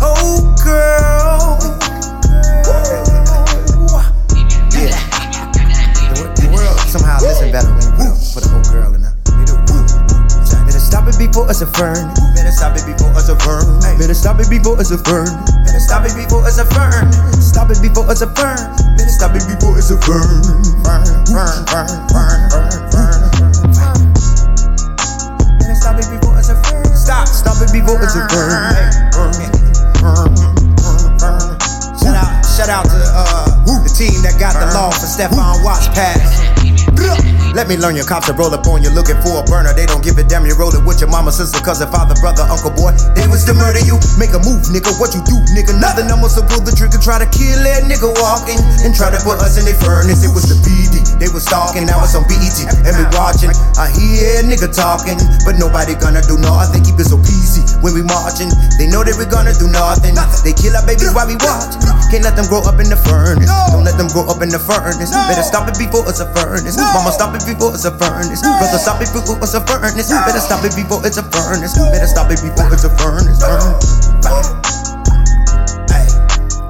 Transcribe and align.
Oh, 0.00 0.54
girl. 0.62 1.58
Yeah. 4.70 4.94
The, 6.14 6.30
the 6.38 6.46
world 6.54 6.78
somehow 6.86 7.18
listen 7.20 7.50
better 7.50 7.70
when 7.72 7.82
you 7.82 8.14
put 8.34 8.44
a 8.44 8.48
whole 8.48 8.62
girl 8.70 8.94
in 8.94 9.02
there. 9.02 9.16
Better 10.66 10.80
stop 10.80 11.08
it 11.08 11.18
before 11.18 11.50
it's 11.50 11.60
a 11.62 11.66
fern. 11.66 12.14
Better 12.34 12.52
stop 12.52 12.76
it 12.76 12.86
before 12.86 13.10
it's 13.18 13.28
a 13.28 13.36
fern. 13.38 13.80
Better 13.98 14.14
stop 14.14 14.40
it 14.40 14.48
before 14.50 14.80
it's 14.80 14.90
a 14.90 14.98
fern. 14.98 15.26
Better 15.64 15.80
stop 15.80 16.04
it 16.06 16.14
before 16.14 16.46
it's 16.46 16.58
a 16.58 16.64
fern. 16.66 17.12
Stop 17.40 17.70
it 17.70 17.80
before 17.82 18.10
it's 18.10 18.22
a 18.22 18.28
fern. 18.34 18.58
Better 18.96 19.10
stop 19.10 19.34
it 19.34 19.44
before 19.48 19.78
it's 19.78 19.90
a 19.90 19.98
fern. 20.00 20.42
Fern, 20.84 21.04
fern, 21.26 21.66
fern, 21.66 21.88
fern, 22.08 22.50
fern, 22.50 22.70
fern. 22.92 22.97
Stephon 34.72 35.64
Watts 35.64 35.88
pass. 35.88 36.44
Let 37.56 37.66
me 37.66 37.80
learn 37.80 37.96
your 37.96 38.04
cops 38.04 38.28
to 38.28 38.36
roll 38.36 38.52
up 38.52 38.68
on 38.68 38.84
you 38.84 38.90
looking 38.92 39.16
for 39.24 39.40
a 39.40 39.44
burner. 39.48 39.72
They 39.72 39.88
don't 39.88 40.04
give 40.04 40.20
a 40.20 40.22
damn, 40.22 40.44
you 40.44 40.54
roll 40.54 40.70
it 40.70 40.84
with 40.84 41.00
your 41.00 41.08
mama, 41.08 41.32
sister, 41.32 41.58
cousin, 41.58 41.88
father, 41.90 42.14
brother, 42.20 42.44
uncle, 42.44 42.70
boy. 42.70 42.92
They 43.16 43.26
was 43.26 43.48
to 43.48 43.54
murder 43.56 43.80
you. 43.82 43.96
Make 44.20 44.36
a 44.36 44.40
move, 44.44 44.68
nigga. 44.68 44.92
What 45.00 45.16
you 45.16 45.24
do, 45.24 45.40
nigga? 45.56 45.72
Nothing. 45.80 46.12
I'm 46.12 46.20
to 46.20 46.44
pull 46.44 46.60
the 46.60 46.70
trigger, 46.76 47.00
try 47.00 47.18
to 47.18 47.26
kill 47.32 47.58
that 47.64 47.88
nigga 47.88 48.12
walking 48.20 48.60
and 48.84 48.92
try 48.92 49.08
to 49.08 49.18
put 49.24 49.40
us 49.40 49.56
in 49.56 49.64
their 49.64 49.78
furnace. 49.80 50.22
It 50.22 50.30
was 50.30 50.44
the 50.46 50.60
BD. 50.60 51.00
They 51.18 51.26
was 51.32 51.48
stalking, 51.48 51.88
now 51.88 51.98
it's 52.04 52.14
on 52.14 52.28
BET. 52.28 52.58
And 52.84 52.94
we 52.94 53.04
watching. 53.16 53.50
I 53.80 53.90
hear 53.90 54.44
nigga 54.44 54.70
talking, 54.70 55.18
but 55.42 55.56
nobody 55.56 55.96
gonna 55.96 56.22
do 56.22 56.36
nothing. 56.38 56.84
Keep 56.84 57.00
it 57.00 57.08
so 57.10 57.18
peasy 57.18 57.64
when 57.80 57.96
we 57.96 58.04
marching. 58.06 58.52
They 58.78 58.86
know 58.86 59.02
that 59.02 59.16
we 59.18 59.26
gonna 59.26 59.56
do 59.56 59.66
nothing. 59.72 60.14
They 60.44 60.54
kill 60.54 60.76
our 60.78 60.84
babies 60.86 61.10
while 61.10 61.26
we 61.26 61.34
watching. 61.42 61.80
Can't 62.08 62.24
let 62.24 62.40
them 62.40 62.48
grow 62.48 62.64
up 62.64 62.80
in 62.80 62.88
the 62.88 62.96
furnace. 62.96 63.52
Don't 63.68 63.84
let 63.84 64.00
them 64.00 64.08
grow 64.08 64.24
up 64.32 64.40
in 64.40 64.48
the 64.48 64.56
furnace. 64.56 65.12
Better 65.12 65.44
stop 65.44 65.68
it 65.68 65.76
before 65.76 66.08
it's 66.08 66.24
a 66.24 66.28
furnace. 66.32 66.80
Mama, 66.80 67.12
stop 67.12 67.36
it 67.36 67.44
before 67.44 67.76
it's 67.76 67.84
a 67.84 67.92
furnace. 68.00 68.40
Brother, 68.40 68.80
stop 68.80 69.04
it 69.04 69.12
before 69.12 69.36
it's 69.36 69.52
a 69.52 69.60
furnace. 69.60 70.08
Better 70.08 70.40
stop 70.40 70.64
it 70.64 70.72
before 70.72 71.04
it's 71.04 71.20
a 71.20 71.24
furnace. 71.28 71.76
Better 71.76 72.08
stop 72.08 72.32
it 72.32 72.40
before 72.40 72.72
it's 72.72 72.88
a 72.88 72.92
furnace. 72.96 73.44
Hey, 75.92 76.08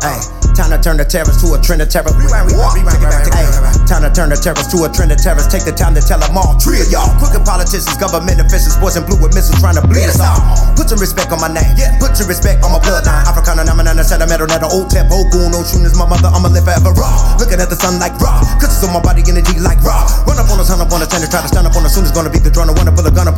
hey. 0.03 0.19
Time 0.59 0.75
to 0.75 0.79
turn 0.83 0.99
the 0.99 1.07
terrors 1.07 1.39
to 1.39 1.55
a 1.55 1.59
trend 1.63 1.83
of 1.83 1.89
terror. 1.89 2.11
Rewind, 2.19 2.51
rewind, 2.51 2.75
rewind, 2.75 2.99
rewind. 2.99 3.31
Hey, 3.31 3.47
time 3.47 3.78
to 4.09 4.15
turn 4.15 4.29
the 4.33 4.39
terrors 4.41 4.67
to 4.73 4.85
a 4.85 4.89
trend 4.89 5.13
of 5.13 5.21
terrors. 5.21 5.45
Take 5.47 5.69
the 5.69 5.73
time 5.73 5.93
to 5.93 6.01
tell 6.01 6.19
them 6.19 6.37
all. 6.37 6.57
Three 6.57 6.81
of 6.81 6.89
y'all, 6.89 7.09
crooked 7.21 7.45
politicians, 7.45 7.93
government 8.01 8.41
officials, 8.41 8.77
boys 8.81 8.97
in 8.97 9.05
blue 9.05 9.21
with 9.21 9.37
missiles 9.37 9.61
trying 9.61 9.77
to 9.77 9.85
bleed 9.85 10.09
us 10.09 10.21
all. 10.21 10.41
Put 10.75 10.89
some 10.89 11.01
respect 11.01 11.29
on 11.33 11.41
my 11.45 11.53
name. 11.53 11.69
yeah. 11.77 11.93
Put 12.01 12.17
your 12.17 12.29
respect 12.29 12.65
on 12.65 12.73
my 12.73 12.81
bloodline. 12.81 13.25
Africana, 13.29 13.65
Namanana, 13.69 14.03
sentimental, 14.05 14.49
not 14.49 14.65
an 14.65 14.71
old 14.73 14.89
tap, 14.89 15.13
old 15.13 15.29
goon, 15.31 15.53
no 15.53 15.61
shooters. 15.63 15.95
My 15.99 16.09
mother, 16.09 16.33
I'ma 16.33 16.49
live 16.49 16.65
forever 16.65 16.93
raw. 16.97 17.37
Looking 17.37 17.61
at 17.61 17.69
the 17.69 17.77
sun 17.77 18.01
like 18.01 18.17
raw. 18.19 18.41
Cause 18.57 18.81
on 18.85 18.95
my 18.97 19.03
body, 19.03 19.23
energy 19.29 19.61
like 19.61 19.81
raw. 19.85 20.07
Run 20.25 20.39
up 20.41 20.49
on 20.49 20.61
us, 20.61 20.73
hunt 20.73 20.81
up 20.81 20.91
on 20.91 21.03
us, 21.05 21.09
trying 21.11 21.25
to 21.25 21.31
try 21.31 21.43
to 21.43 21.51
stand 21.51 21.67
up 21.69 21.77
on 21.77 21.85
us. 21.85 21.95
Soon 21.95 22.05
as 22.09 22.13
gonna 22.13 22.31
be 22.33 22.39
the 22.41 22.51
drone, 22.51 22.71
I 22.71 22.75
wanna 22.75 22.93
pull 22.95 23.07
a 23.07 23.13
gun 23.13 23.29
up 23.29 23.38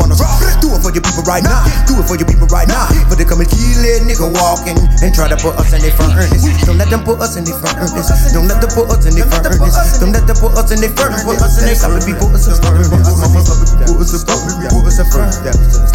people 1.20 1.32
right 1.32 1.44
now. 1.44 1.64
Do 1.84 2.00
it 2.00 2.08
for 2.08 2.16
your 2.16 2.26
people 2.26 2.48
right 2.48 2.68
now. 2.68 2.88
But 3.08 3.20
they 3.20 3.24
come 3.28 3.40
and 3.40 3.48
kill 3.48 3.84
it, 3.84 4.08
nigga 4.08 4.32
walking 4.32 4.76
and 5.04 5.12
try 5.12 5.28
to 5.28 5.36
put 5.36 5.56
us 5.60 5.72
in 5.76 5.84
their 5.84 5.92
furnace. 5.92 6.32
Don't 6.64 6.78
let 6.78 6.88
them 6.88 7.04
put 7.04 7.20
us 7.20 7.36
in 7.36 7.44
their 7.44 7.56
furnace. 7.60 7.92
Don't 8.32 8.48
let 8.48 8.60
them 8.60 8.70
put 8.72 8.88
us 8.88 9.04
in 9.04 9.14
their 9.14 9.28
furnace. 9.28 10.00
Don't 10.00 10.12
let 10.12 10.26
them 10.26 10.36
put 10.40 10.56
us 10.56 10.72
in 10.72 10.80
their 10.80 10.92
furnace. 10.96 11.24
Put 11.24 11.40
us 11.40 11.60
in 11.60 11.68
their 11.68 11.76
furnace. 11.76 12.06
Before 12.08 12.32
it's 12.32 12.48
a 12.48 12.56
furnace. 12.56 12.88
Mama, 12.88 13.44
put 13.44 14.00
us 14.00 14.16
a 14.16 14.24
furnace. 14.24 14.56
Before 14.64 14.88
it's 14.88 14.98
a 14.98 15.04
furnace. 15.04 15.36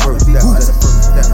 First 0.05 0.29
step. 0.29 1.25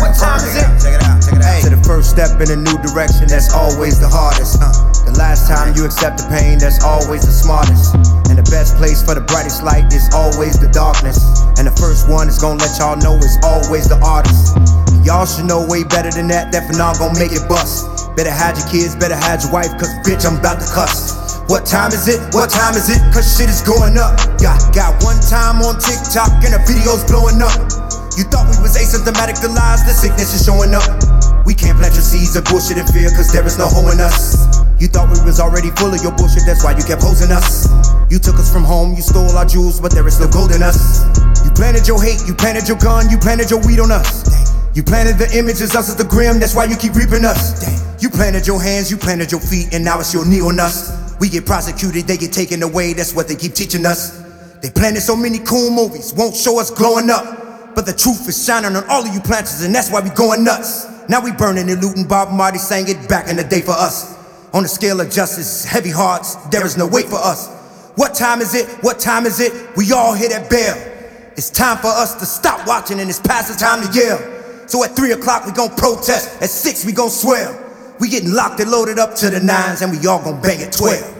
What 0.00 0.16
time 0.16 0.40
is 0.40 0.56
it? 0.56 0.68
Check 0.80 0.96
it 0.96 1.04
out. 1.04 1.20
Check 1.20 1.36
it 1.36 1.44
out. 1.44 1.62
To 1.64 1.70
the 1.70 1.82
first 1.84 2.10
step 2.10 2.40
in 2.40 2.48
a 2.50 2.56
new 2.56 2.76
direction, 2.80 3.28
that's 3.28 3.52
always 3.52 4.00
the 4.00 4.08
hardest. 4.08 4.62
Uh, 4.62 4.72
the 5.04 5.12
last 5.18 5.48
time 5.48 5.74
you 5.76 5.84
accept 5.84 6.18
the 6.18 6.26
pain, 6.30 6.58
that's 6.58 6.82
always 6.82 7.26
the 7.26 7.32
smartest. 7.32 8.05
Best 8.50 8.76
place 8.76 9.02
for 9.02 9.14
the 9.14 9.24
brightest 9.26 9.62
light 9.62 9.90
is 9.92 10.06
always 10.14 10.58
the 10.58 10.70
darkness. 10.70 11.18
And 11.58 11.66
the 11.66 11.74
first 11.74 12.08
one 12.08 12.28
is 12.28 12.38
gonna 12.38 12.62
let 12.62 12.78
y'all 12.78 12.96
know 12.96 13.18
is 13.18 13.38
always 13.42 13.88
the 13.88 13.98
artist. 14.04 14.54
Y'all 15.02 15.26
should 15.26 15.46
know 15.46 15.66
way 15.66 15.82
better 15.82 16.10
than 16.10 16.26
that. 16.28 16.52
That 16.52 16.66
for 16.70 16.78
now 16.78 16.94
gonna 16.94 17.18
make 17.18 17.34
it 17.34 17.42
bust. 17.48 17.86
Better 18.14 18.32
hide 18.32 18.56
your 18.56 18.66
kids, 18.70 18.94
better 18.94 19.18
hide 19.18 19.42
your 19.42 19.52
wife, 19.52 19.70
cause 19.76 19.92
bitch, 20.06 20.24
I'm 20.24 20.38
about 20.38 20.62
to 20.62 20.68
cuss. 20.70 21.16
What 21.46 21.66
time 21.66 21.94
is 21.94 22.10
it? 22.10 22.18
What 22.34 22.50
time 22.50 22.74
is 22.74 22.90
it? 22.90 22.98
Cause 23.14 23.26
shit 23.26 23.46
is 23.46 23.62
going 23.62 23.94
up. 23.98 24.18
Got, 24.42 24.58
got 24.74 24.98
one 25.02 25.20
time 25.22 25.62
on 25.62 25.78
TikTok 25.78 26.42
and 26.42 26.54
the 26.54 26.62
video's 26.66 27.06
blowing 27.06 27.38
up. 27.38 27.54
You 28.18 28.24
thought 28.26 28.50
we 28.50 28.58
was 28.58 28.74
asymptomatic 28.74 29.38
the 29.44 29.52
lies, 29.52 29.84
the 29.86 29.94
sickness 29.94 30.34
is 30.34 30.42
showing 30.42 30.74
up. 30.74 30.88
We 31.46 31.54
can't 31.54 31.78
plant 31.78 31.94
your 31.94 32.02
seeds 32.02 32.34
of 32.34 32.44
bullshit 32.50 32.78
and 32.78 32.88
fear, 32.90 33.10
cause 33.14 33.30
there 33.30 33.46
is 33.46 33.58
no 33.58 33.70
hole 33.70 33.92
in 33.94 34.00
us. 34.00 34.35
You 34.78 34.88
thought 34.88 35.08
we 35.08 35.24
was 35.24 35.40
already 35.40 35.70
full 35.72 35.88
of 35.88 36.02
your 36.02 36.12
bullshit, 36.12 36.44
that's 36.44 36.62
why 36.62 36.76
you 36.76 36.84
kept 36.84 37.00
posing 37.00 37.32
us. 37.32 37.64
You 38.12 38.18
took 38.18 38.36
us 38.36 38.52
from 38.52 38.62
home, 38.62 38.94
you 38.94 39.00
stole 39.00 39.32
our 39.32 39.46
jewels, 39.46 39.80
but 39.80 39.90
there 39.90 40.06
is 40.06 40.16
still 40.16 40.28
gold 40.28 40.52
in 40.52 40.62
us. 40.62 41.00
You 41.44 41.50
planted 41.50 41.88
your 41.88 42.02
hate, 42.02 42.20
you 42.28 42.34
planted 42.34 42.68
your 42.68 42.76
gun, 42.76 43.08
you 43.08 43.16
planted 43.16 43.50
your 43.50 43.64
weed 43.64 43.80
on 43.80 43.90
us. 43.90 44.28
You 44.76 44.82
planted 44.82 45.16
the 45.16 45.32
images, 45.32 45.74
us 45.74 45.88
as 45.88 45.96
the 45.96 46.04
grim, 46.04 46.38
that's 46.38 46.54
why 46.54 46.64
you 46.64 46.76
keep 46.76 46.94
reaping 46.94 47.24
us. 47.24 47.64
You 48.02 48.10
planted 48.10 48.46
your 48.46 48.60
hands, 48.60 48.90
you 48.90 48.98
planted 48.98 49.32
your 49.32 49.40
feet, 49.40 49.72
and 49.72 49.82
now 49.82 49.98
it's 49.98 50.12
your 50.12 50.26
knee 50.28 50.42
on 50.42 50.60
us. 50.60 51.16
We 51.18 51.30
get 51.30 51.46
prosecuted, 51.46 52.04
they 52.06 52.18
get 52.18 52.32
taken 52.34 52.62
away, 52.62 52.92
that's 52.92 53.14
what 53.14 53.28
they 53.28 53.34
keep 53.34 53.54
teaching 53.54 53.86
us. 53.86 54.22
They 54.60 54.68
planted 54.68 55.00
so 55.00 55.16
many 55.16 55.38
cool 55.38 55.70
movies, 55.70 56.12
won't 56.12 56.36
show 56.36 56.60
us 56.60 56.70
glowing 56.70 57.08
up. 57.08 57.74
But 57.74 57.86
the 57.86 57.94
truth 57.94 58.28
is 58.28 58.44
shining 58.44 58.76
on 58.76 58.84
all 58.90 59.06
of 59.06 59.14
you 59.14 59.20
planters, 59.20 59.62
and 59.62 59.74
that's 59.74 59.90
why 59.90 60.00
we 60.00 60.10
going 60.10 60.44
nuts. 60.44 60.86
Now 61.08 61.24
we 61.24 61.32
burning 61.32 61.70
and 61.70 61.80
looting, 61.82 62.06
Bob 62.06 62.30
Marley 62.30 62.58
sang 62.58 62.88
it 62.88 63.08
back 63.08 63.30
in 63.30 63.36
the 63.36 63.44
day 63.44 63.62
for 63.62 63.72
us. 63.72 64.15
On 64.56 64.62
the 64.62 64.68
scale 64.70 65.02
of 65.02 65.10
justice, 65.10 65.66
heavy 65.66 65.90
hearts, 65.90 66.36
there 66.46 66.64
is 66.64 66.78
no 66.78 66.86
wait 66.86 67.04
for 67.04 67.16
us. 67.16 67.50
What 67.96 68.14
time 68.14 68.40
is 68.40 68.54
it? 68.54 68.66
What 68.82 68.98
time 68.98 69.26
is 69.26 69.38
it? 69.38 69.52
We 69.76 69.92
all 69.92 70.14
hit 70.14 70.30
that 70.30 70.48
bell. 70.48 70.74
It's 71.36 71.50
time 71.50 71.76
for 71.76 71.88
us 71.88 72.14
to 72.14 72.24
stop 72.24 72.66
watching 72.66 72.98
and 72.98 73.10
it's 73.10 73.20
past 73.20 73.52
the 73.52 73.58
time 73.62 73.86
to 73.86 73.92
yell. 73.92 74.16
So 74.66 74.82
at 74.82 74.96
three 74.96 75.12
o'clock 75.12 75.44
we 75.44 75.52
gon' 75.52 75.76
protest, 75.76 76.40
at 76.40 76.48
six 76.48 76.86
we 76.86 76.92
gon' 76.92 77.10
swell. 77.10 77.52
We 78.00 78.08
getting 78.08 78.32
locked 78.32 78.58
and 78.60 78.70
loaded 78.70 78.98
up 78.98 79.14
to 79.16 79.28
the 79.28 79.40
nines 79.40 79.82
and 79.82 79.92
we 79.92 80.06
all 80.06 80.24
gon' 80.24 80.40
bang 80.40 80.62
at 80.62 80.72
twelve. 80.72 81.15